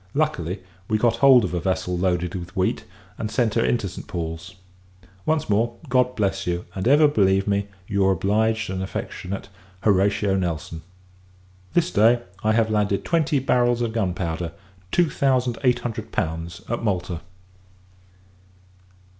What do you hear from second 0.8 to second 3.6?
we got hold of a vessel loaded with wheat, and sent